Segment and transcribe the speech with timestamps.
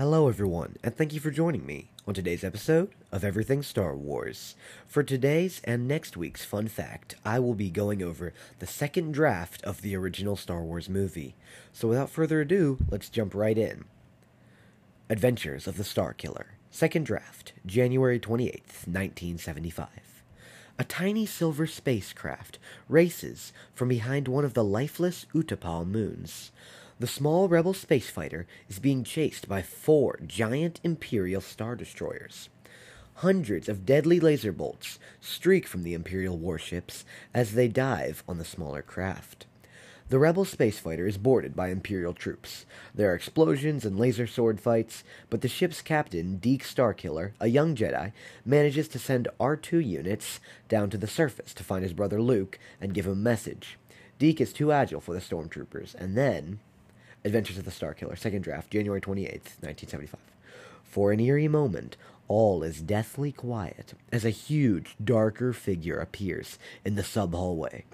[0.00, 4.54] everyone, and thank you for joining me on today's episode of Everything Star Wars.
[4.86, 9.62] For today's and next week's fun fact, I will be going over the second draft
[9.62, 11.34] of the original Star Wars movie.
[11.74, 13.84] So without further ado, let's jump right in.
[15.10, 19.88] Adventures of the Star Killer, second draft, January 28th, 1975.
[20.78, 22.58] A tiny silver spacecraft
[22.88, 26.52] races from behind one of the lifeless Utapau moons.
[27.00, 32.50] The small rebel space fighter is being chased by four giant Imperial star destroyers.
[33.14, 38.44] Hundreds of deadly laser bolts streak from the Imperial warships as they dive on the
[38.44, 39.46] smaller craft.
[40.10, 42.66] The rebel space fighter is boarded by Imperial troops.
[42.94, 47.74] There are explosions and laser sword fights, but the ship's captain, Deke Starkiller, a young
[47.74, 48.12] Jedi,
[48.44, 52.92] manages to send R2 units down to the surface to find his brother Luke and
[52.92, 53.78] give him a message.
[54.18, 56.60] Deke is too agile for the stormtroopers, and then
[57.24, 60.20] Adventures of the Star Killer, second draft, January 28th, 1975.
[60.82, 61.96] For an eerie moment,
[62.28, 67.84] all is deathly quiet as a huge, darker figure appears in the sub hallway.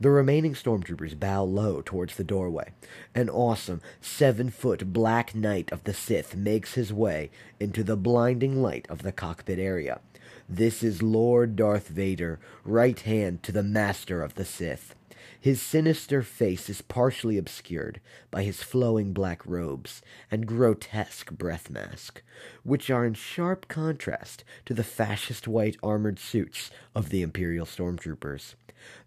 [0.00, 2.72] The remaining stormtroopers bow low towards the doorway.
[3.14, 7.30] An awesome, seven foot black knight of the Sith makes his way
[7.60, 10.00] into the blinding light of the cockpit area.
[10.48, 14.94] This is Lord Darth Vader, right hand to the master of the Sith.
[15.42, 22.22] His sinister face is partially obscured by his flowing black robes and grotesque breath mask,
[22.62, 28.54] which are in sharp contrast to the fascist white armored suits of the Imperial stormtroopers.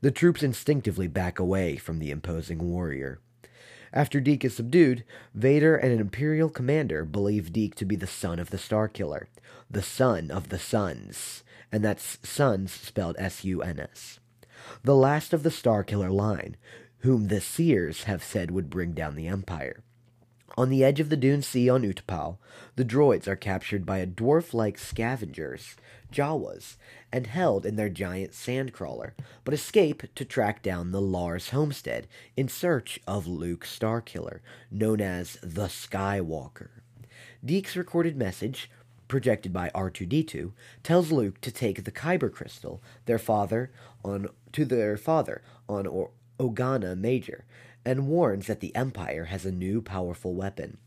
[0.01, 3.21] The troops instinctively back away from the imposing warrior.
[3.93, 8.39] After Deke is subdued, Vader and an Imperial commander believe Deke to be the son
[8.39, 9.27] of the Starkiller,
[9.71, 14.19] the son of the Suns, and that's Suns spelled S U N S
[14.83, 16.57] the last of the Starkiller line,
[16.99, 19.83] whom the seers have said would bring down the Empire.
[20.57, 22.37] On the edge of the Dune Sea on Utapau,
[22.77, 25.75] the droids are captured by a dwarf-like scavengers,
[26.11, 26.77] Jawas,
[27.11, 29.11] and held in their giant sandcrawler,
[29.43, 32.07] but escape to track down the Lars homestead
[32.37, 34.39] in search of Luke Starkiller,
[34.71, 36.69] known as the Skywalker.
[37.43, 38.69] Deke's recorded message
[39.15, 40.51] projected by R2D2,
[40.83, 43.71] tells Luke to take the Kyber crystal, their father
[44.03, 47.45] on to their father on or- Ogana Major,
[47.85, 50.79] and warns that the Empire has a new powerful weapon.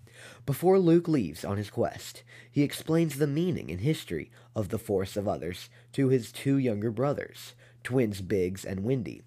[0.45, 2.23] Before Luke leaves on his quest,
[2.53, 6.91] he explains the meaning and history of the Force of Others to his two younger
[6.91, 9.23] brothers, twins Biggs and Windy,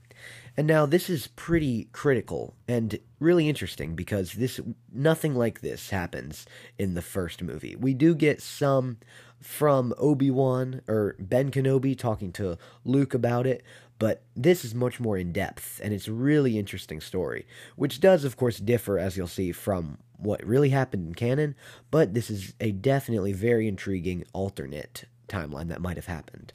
[0.58, 4.60] and now this is pretty critical and really interesting because this
[4.92, 6.46] nothing like this happens
[6.78, 7.76] in the first movie.
[7.76, 8.98] We do get some
[9.40, 13.64] from Obi-Wan or Ben Kenobi talking to Luke about it,
[13.98, 18.24] but this is much more in depth and it's a really interesting story, which does
[18.24, 21.56] of course differ as you'll see from what really happened in canon,
[21.90, 26.54] but this is a definitely very intriguing alternate timeline that might have happened.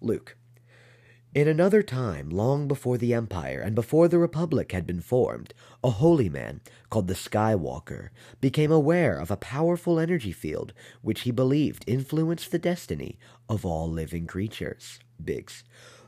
[0.00, 0.37] Luke
[1.34, 5.52] in another time, long before the Empire and before the Republic had been formed,
[5.84, 8.08] a holy man called the Skywalker
[8.40, 10.72] became aware of a powerful energy field
[11.02, 13.18] which he believed influenced the destiny
[13.48, 15.00] of all living creatures.
[15.22, 15.64] Biggs.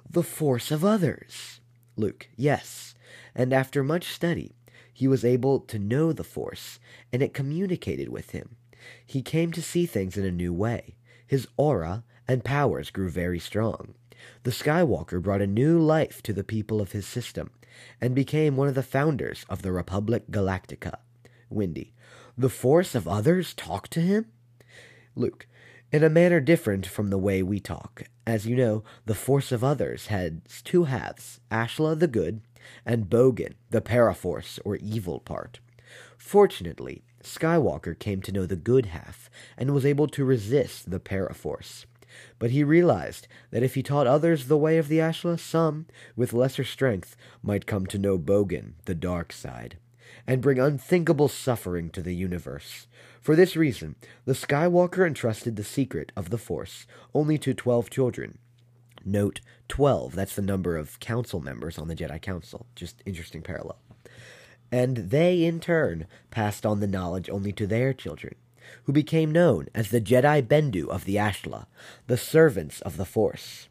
[0.09, 1.61] The force of others.
[1.97, 2.29] Luke.
[2.35, 2.95] Yes.
[3.35, 4.57] And after much study,
[4.93, 6.81] he was able to know the force,
[7.13, 8.57] and it communicated with him.
[9.05, 10.97] He came to see things in a new way.
[11.27, 13.95] His aura and powers grew very strong.
[14.43, 17.51] The Skywalker brought a new life to the people of his system
[18.01, 20.97] and became one of the founders of the Republic Galactica.
[21.49, 21.93] Windy.
[22.37, 24.27] The force of others talk to him?
[25.15, 25.47] Luke.
[25.93, 28.05] In a manner different from the way we talk.
[28.27, 30.33] As you know, the force of others has
[30.63, 32.43] two halves Ashla the good,
[32.87, 35.59] and Bogan, the paraforce or evil part.
[36.17, 39.29] Fortunately, Skywalker came to know the good half
[39.59, 41.87] and was able to resist the paraforce.
[42.39, 45.87] But he realized that if he taught others the way of the Ashla, some,
[46.17, 49.77] with lesser strength, might come to know Bogan, the dark side,
[50.27, 52.87] and bring unthinkable suffering to the universe.
[53.21, 58.39] For this reason, the Skywalker entrusted the secret of the Force only to twelve children.
[59.05, 62.67] Note 12, that's the number of council members on the Jedi Council.
[62.75, 63.79] Just interesting parallel.
[64.71, 68.35] And they, in turn, passed on the knowledge only to their children
[68.85, 71.67] who became known as the Jedi Bendu of the Ashla,
[72.07, 73.69] the servants of the Force.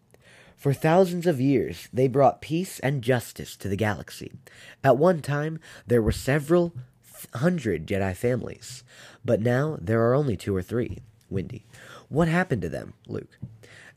[0.56, 4.34] For thousands of years, they brought peace and justice to the galaxy.
[4.84, 6.74] At one time, there were several
[7.36, 8.84] hundred Jedi families,
[9.24, 11.00] but now there are only two or three.
[11.30, 11.66] Windy.
[12.10, 13.38] What happened to them, Luke?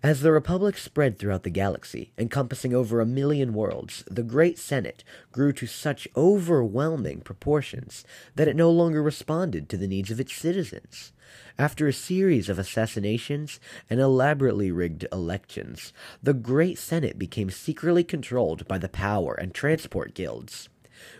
[0.02, 5.04] As the Republic spread throughout the galaxy, encompassing over a million worlds, the Great Senate
[5.30, 8.04] grew to such overwhelming proportions
[8.34, 11.12] that it no longer responded to the needs of its citizens.
[11.56, 18.66] After a series of assassinations and elaborately rigged elections, the Great Senate became secretly controlled
[18.66, 20.68] by the power and transport guilds.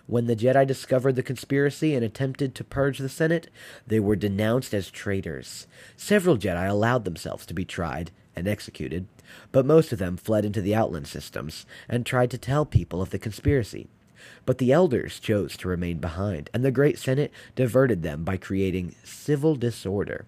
[0.08, 3.48] When the Jedi discovered the conspiracy and attempted to purge the Senate,
[3.86, 5.68] they were denounced as traitors.
[5.96, 9.06] Several Jedi allowed themselves to be tried and executed,
[9.50, 13.10] but most of them fled into the Outland systems and tried to tell people of
[13.10, 13.88] the conspiracy.
[14.46, 18.94] But the elders chose to remain behind, and the Great Senate diverted them by creating
[19.02, 20.26] civil disorder.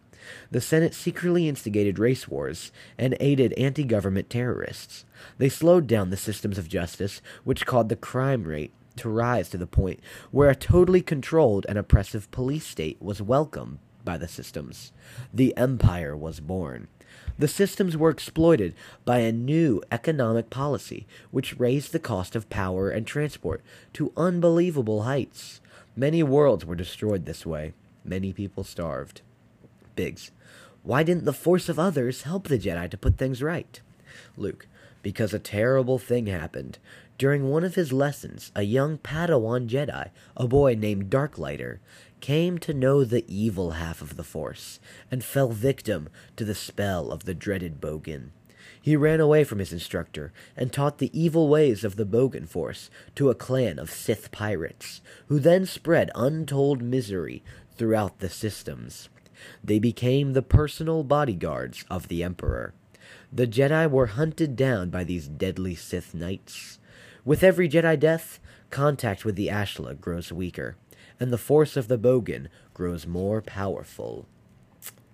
[0.50, 5.04] The Senate secretly instigated race wars and aided anti government terrorists.
[5.38, 9.58] They slowed down the systems of justice, which caused the crime rate to rise to
[9.58, 10.00] the point
[10.30, 14.92] where a totally controlled and oppressive police state was welcomed by the systems.
[15.32, 16.88] The Empire was born.
[17.38, 18.74] The systems were exploited
[19.04, 23.62] by a new economic policy, which raised the cost of power and transport
[23.94, 25.60] to unbelievable heights.
[25.96, 27.72] Many worlds were destroyed this way.
[28.04, 29.22] Many people starved.
[29.96, 30.30] Biggs,
[30.82, 33.80] why didn't the force of others help the Jedi to put things right?
[34.36, 34.66] Luke,
[35.02, 36.78] because a terrible thing happened.
[37.16, 41.78] During one of his lessons, a young Padawan Jedi, a boy named Darklighter,
[42.20, 44.80] came to know the evil half of the Force
[45.10, 48.30] and fell victim to the spell of the dreaded Bogan.
[48.80, 52.90] He ran away from his instructor and taught the evil ways of the Bogan Force
[53.14, 57.44] to a clan of Sith pirates, who then spread untold misery
[57.76, 59.08] throughout the systems.
[59.62, 62.74] They became the personal bodyguards of the Emperor.
[63.32, 66.78] The Jedi were hunted down by these deadly Sith knights.
[67.26, 68.38] With every Jedi death,
[68.68, 70.76] contact with the Ashla grows weaker,
[71.18, 74.26] and the force of the Bogan grows more powerful.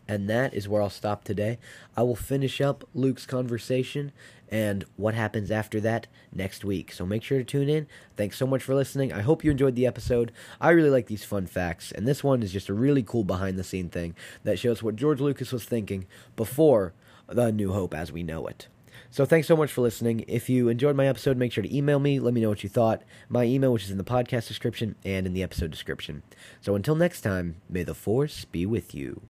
[0.08, 1.60] And that is where I'll stop today.
[1.96, 4.10] I will finish up Luke's conversation
[4.48, 6.90] and what happens after that next week.
[6.90, 7.86] So make sure to tune in.
[8.16, 9.12] Thanks so much for listening.
[9.12, 10.32] I hope you enjoyed the episode.
[10.60, 13.56] I really like these fun facts, and this one is just a really cool behind
[13.56, 16.92] the scene thing that shows what George Lucas was thinking before
[17.28, 18.66] The New Hope as we know it.
[19.12, 20.24] So thanks so much for listening.
[20.28, 22.20] If you enjoyed my episode, make sure to email me.
[22.20, 23.02] Let me know what you thought.
[23.28, 26.22] My email, which is in the podcast description and in the episode description.
[26.60, 29.22] So until next time, may the force be with you.